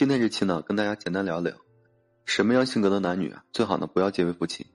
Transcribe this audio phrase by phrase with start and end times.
[0.00, 1.54] 今天这期呢，跟大家简单聊聊，
[2.24, 4.66] 什么样性格的男女啊，最好呢不要结为夫妻。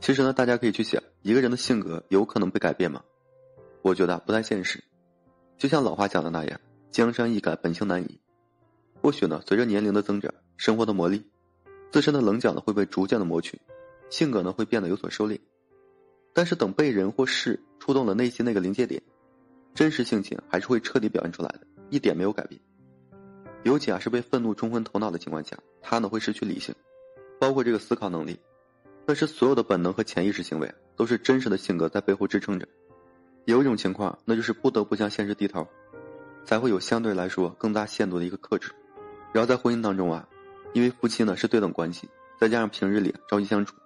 [0.00, 3.04] 其实呢，大家可以去想，一个人的性格有可能被改变吗？
[3.82, 4.82] 我觉得不太现实。
[5.58, 6.58] 就像老话讲的那样
[6.90, 8.18] ，“江山易改，本性难移。”
[9.02, 11.22] 或许呢，随着年龄的增长，生活的磨砺，
[11.92, 13.60] 自身的棱角呢会被逐渐的磨去，
[14.08, 15.38] 性格呢会变得有所收敛。
[16.32, 19.02] 但是等被人或事触动了内心那个临界点，
[19.74, 22.58] 真实性情还是会彻底表现出来的，一点没有改变。
[23.62, 26.74] 尤其啊是被愤怒冲昏头脑的情况下，他呢会失去理性，
[27.40, 28.38] 包括这个思考能力。
[29.04, 32.66] 但是所有的本能和潜意识行为都是真实的性格在背后支撑着。
[33.44, 35.66] 有一种情况，那就是不得不向现实低头，
[36.44, 38.72] 才会有相对来说更大限度的一个克制。
[39.32, 40.28] 然后在婚姻当中啊，
[40.72, 42.08] 因为夫妻呢是对等关系，
[42.40, 43.76] 再加上平日里朝夕相处，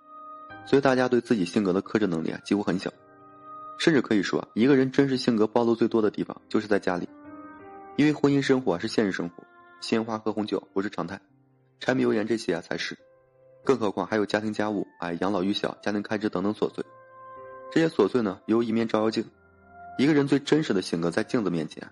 [0.65, 2.91] 所以大家对自己性格的克制能力啊几乎很小，
[3.79, 7.07] 甚至可以说，一个人真实性格暴露最多的地方就是在家里，
[7.97, 9.45] 因为婚姻生活是现实生活。
[9.81, 11.21] 鲜花和红酒不是常态，
[11.81, 12.99] 柴米油盐这些啊才是，
[13.65, 16.85] 更何况还有家庭家务、哎养老育小、家庭开支等等琐碎。
[17.73, 19.25] 这些琐碎呢，有一面照妖镜，
[19.99, 21.89] 一个人最真实的性格在镜子面前，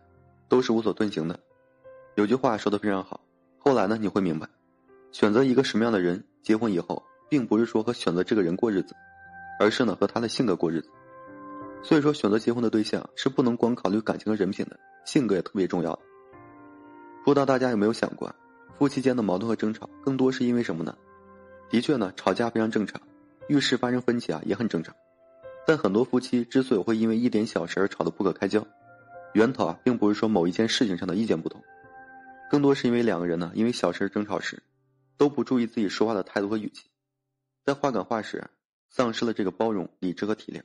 [0.48, 1.39] 都是无所遁形的。
[2.14, 3.20] 有句话说的非常好，
[3.58, 4.48] 后来呢你会明白，
[5.12, 8.95] 选择一个什么样的人结婚以后，并不是说和选择这个人过日子，
[9.61, 10.91] 而是呢和他的性格过日子。
[11.83, 15.98] 所以说，选择结婚的对象是不能光考虑感情和人品的，性格也特别重要。
[17.24, 18.34] 不知道大家有没有想过，
[18.78, 20.97] 夫妻间的矛盾和争吵更多是因为什么呢？
[21.69, 23.00] 的确呢，吵架非常正常，
[23.48, 24.94] 遇事发生分歧啊也很正常。
[25.66, 28.66] 但很多夫妻之所以会因为一点小事而吵得不可开交，
[29.34, 31.62] 源头啊并不是说某一件事情上的意见不同，
[32.50, 34.62] 更多是因为两个人呢因为小事争吵时，
[35.19, 36.86] 都不注意自己说话的态度和语气，
[37.66, 38.48] 在话赶话时
[38.89, 40.62] 丧失了这个包容、理智和体谅。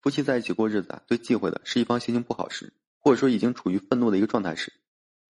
[0.00, 4.72] 夫妻在一起过日子啊，最忌讳的是一方心情不好时，或者说已经处于愤怒的一个状态时。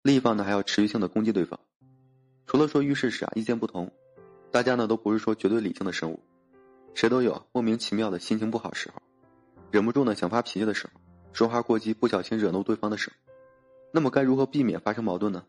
[0.04, 1.60] 另一方呢还要持续性的攻击对方，
[2.48, 3.92] 除了说遇事时啊意见不同，
[4.50, 6.20] 大家呢都不是说绝对理性的生物，
[6.96, 9.00] 谁都有莫名其妙的心情不好时候，
[9.70, 11.00] 忍不住呢想发脾气的时候，
[11.34, 13.34] 说话过激不小心惹怒对方的时候，
[13.92, 15.46] 那么该如何避免发生矛盾呢？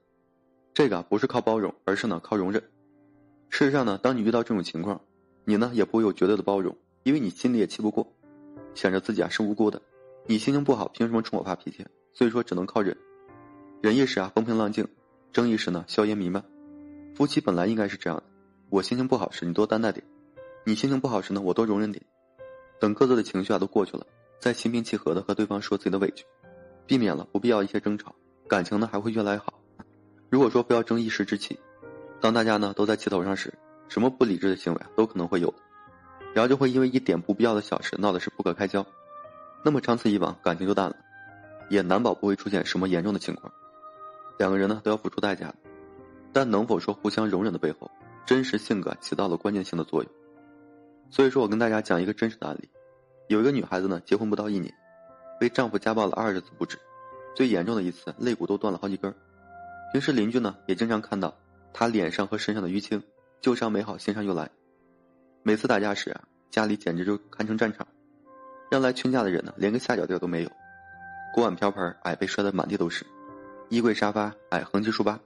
[0.75, 2.62] 这个不是靠包容，而是呢靠容忍。
[3.49, 5.01] 事实上呢，当你遇到这种情况，
[5.47, 8.07] 你呢也不会有绝对的包容，因为你心里也气不过，
[8.75, 9.81] 想着自己啊是无辜的，
[10.27, 11.87] 你心情不好凭什么冲我发脾气？
[12.12, 12.95] 所以说只能靠忍。
[13.82, 14.84] 忍一时啊，风平浪静；
[15.32, 16.44] 争一时呢，硝烟弥漫。
[17.16, 18.22] 夫妻本来应该是这样的：
[18.70, 20.06] 我心情不好时，你多担待点；
[20.65, 22.00] 你心情不好时呢，我多容忍点。
[22.78, 24.06] 等各自的情绪啊都过去了，
[24.38, 26.25] 再心平气和的和对方说自己的委屈，
[26.87, 28.15] 避免了不必要一些争吵，
[28.47, 29.54] 感情呢还会越来越好。
[30.31, 31.59] 如果说非要争一时之气，
[32.20, 33.53] 当大家呢都在气头上时，
[33.88, 35.53] 什么不理智的行为啊都可能会有，
[36.34, 38.87] 然后就会因为一点不必要的小事闹的是不可开交，
[39.64, 40.94] 那么长此以往，感情就淡了，
[41.69, 43.53] 也难保不会出现什么严重的情况。
[44.38, 45.54] 两个人呢都要付出代价，
[46.32, 47.91] 但能否说互相容忍的背后，
[48.25, 50.12] 真实性格起到了关键性的作用。
[51.10, 52.69] 所以说我跟大家讲一个真实的案例：
[53.28, 54.72] 有一个女孩子呢，结婚不到一年，
[55.38, 56.78] 被丈夫家暴了二十次不止，
[57.34, 59.15] 最严重的一次肋骨都断了好几根。
[59.93, 61.37] 平时邻居呢也经常看到
[61.72, 63.03] 她脸上和身上的淤青，
[63.43, 64.50] 旧伤没好，新伤又来。
[65.43, 67.87] 每次打架时啊，家里简直就堪称战场，
[68.70, 70.50] 让来劝架的人呢连个下脚地都没有，
[71.34, 73.04] 锅碗瓢盆哎被摔得满地都是。
[73.72, 75.19] 衣柜、沙发，哎，横七竖八，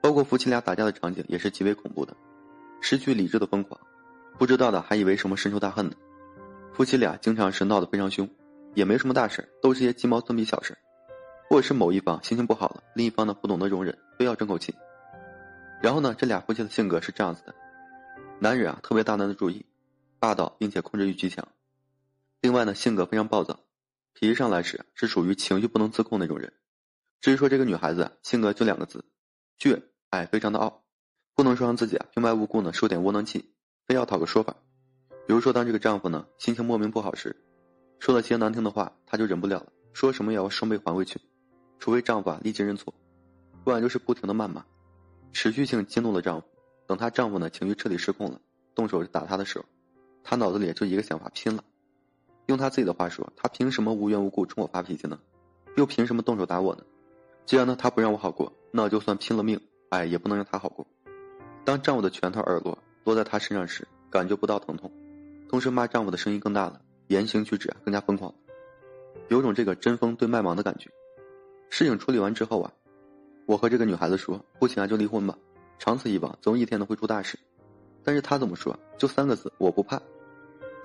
[0.00, 2.16] 包括夫妻俩打架的场景也是极为恐怖的，
[2.80, 3.80] 失去理智的疯狂，
[4.40, 5.94] 不知道的还以为什么深仇大恨呢。
[6.74, 8.28] 夫妻俩经常是闹得非常凶，
[8.74, 10.76] 也没什么大事都是些鸡毛蒜皮小事
[11.48, 14.74] 或者是某一方心情不好了，另一方呢不懂得容忍，非要争口气。
[15.80, 17.54] 然后呢，这俩夫妻的性格是这样子的：
[18.40, 19.64] 男人啊特别大男子主义，
[20.18, 21.44] 霸道并且控制欲极强；
[22.40, 23.60] 另外呢，性格非常暴躁，
[24.12, 26.52] 脾气上来时是属于情绪不能自控那种人。
[27.20, 29.04] 至于说这个女孩子性格就两个字，
[29.58, 30.84] 倔，哎，非常的傲，
[31.34, 33.52] 不能说让自己啊平白无故呢受点窝囊气，
[33.86, 34.56] 非要讨个说法。
[35.26, 37.36] 比如说当这个丈夫呢心情莫名不好时，
[37.98, 41.20] 说了些难听的话，她就忍不了了，说什么也要双倍还回去，
[41.78, 42.94] 除非丈夫啊立即认错，
[43.64, 44.64] 不然就是不停的谩骂，
[45.30, 46.46] 持续性激怒了丈夫。
[46.86, 48.40] 等她丈夫呢情绪彻底失控了，
[48.74, 49.66] 动手打她的时候，
[50.24, 51.62] 她脑子里就一个想法拼了。
[52.46, 55.20] 用她自己的话说，她凭什么无缘无故冲我发脾气呢？
[55.76, 56.82] 又凭什么动手打我呢？
[57.50, 60.86] 既然呢，他不让我好过，那就算拼了命，哎，也不能让他好过。
[61.64, 64.88] 当丈夫的拳头耳朵落在他身上时，感觉不到疼痛，
[65.48, 68.32] 同时骂丈夫的声音更大了，言行举止啊更加疯狂，
[69.26, 70.88] 有种这个针锋对麦芒的感觉。
[71.70, 72.72] 事情处理完之后啊，
[73.46, 75.36] 我和这个女孩子说，不行啊就离婚吧，
[75.76, 77.36] 长此以往，总有一天呢会出大事。
[78.04, 78.78] 但是她怎么说？
[78.96, 80.00] 就三个字：我不怕，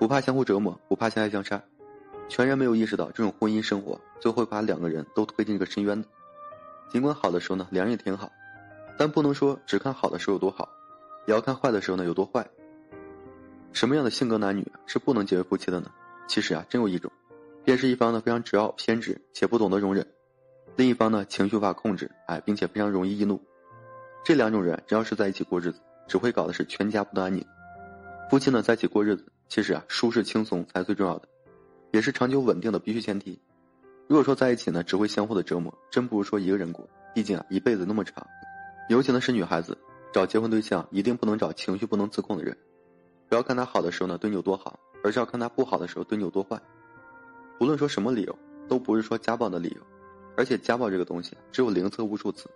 [0.00, 1.62] 不怕相互折磨，不怕相爱相杀，
[2.28, 6.08] 全然没有意识到这种婚姻生活最后会把两个人都推进这个深渊的。
[6.88, 8.30] 尽管好的时候呢，两人也挺好，
[8.96, 10.68] 但不能说只看好的时候有多好，
[11.26, 12.48] 也要看坏的时候呢有多坏。
[13.72, 15.90] 什么样的性格男女是不能结为夫妻的呢？
[16.26, 17.12] 其实啊，真有一种，
[17.64, 20.06] 便是一方呢非常执拗偏执且不懂得容忍，
[20.76, 23.42] 另一方呢情绪无法控制，哎，并且非常容易易怒。
[24.24, 27.44] 这两种人只要是在一起过日子，只会搞的是全家不得安宁。
[28.30, 31.28] 夫妻呢在一起过日子，其实啊舒适轻松才最重要的，
[31.92, 33.40] 也是长久稳定的必须前提。
[34.08, 36.88] 如果说在一起呢只会相互的折磨，真不如说一个人过。
[37.12, 38.26] 毕竟啊一辈子那么长，
[38.88, 39.76] 尤其呢是女孩子，
[40.12, 42.56] 找结婚对象一定不能找情绪不能自控的人。
[43.28, 46.60] 不要看他好的时候呢对你有多好，而是要看他不好的时候对你有多坏。
[47.58, 48.38] 无论说什么理由，
[48.68, 49.82] 都不是说家暴的理由。
[50.36, 52.50] 而且家暴这个东西只有零次无数次，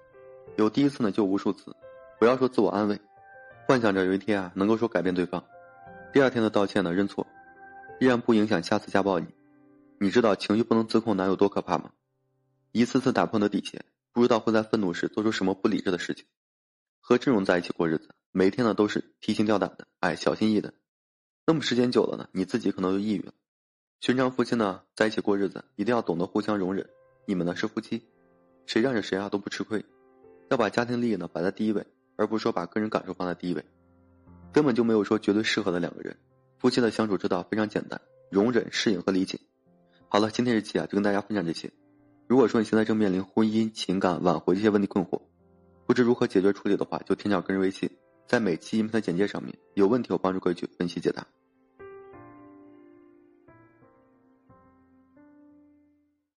[0.56, 1.74] 有第一次呢就无数次。
[2.18, 3.00] 不要说自我安慰，
[3.66, 5.42] 幻想着有一天啊能够说改变对方，
[6.12, 7.26] 第二天的道歉呢认错，
[7.98, 9.26] 依然不影响下次家暴你。
[10.02, 11.92] 你知道情绪不能自控男有多可怕吗？
[12.72, 16.24] 一次次打破你的底线，不知道会在愤怒时做出什么不理智的事情。
[17.00, 18.08] 和这种在一起过日子。
[18.32, 20.72] 每天呢都是提心吊胆的，哎，小心翼翼的。
[21.46, 23.34] 那么时间久了呢，你自己可能就抑郁了。
[24.00, 26.88] 寻常夫妻呢在一起过日子，一定要懂得互相容忍。
[27.26, 28.02] 你们呢是夫妻，
[28.64, 29.84] 谁让着谁啊都不吃亏。
[30.48, 31.86] 要把家庭利益呢摆在第一位，
[32.16, 33.62] 而不是说把个人感受放在第一位。
[34.50, 36.16] 根本就没有说绝对适合的两个人。
[36.56, 38.00] 夫妻的相处之道非常简单：
[38.30, 39.38] 容忍、适应和理解。
[40.12, 41.70] 好了，今天这期啊就跟大家分享这些。
[42.26, 45.22] 如果说你现在正面临婚姻、情感挽回这些问题困惑，
[45.86, 47.88] 不知如何解决处理的话，就添加个人微信。
[48.26, 51.24] 在每期音频的简介上面，有问题我帮助各位去分析解答。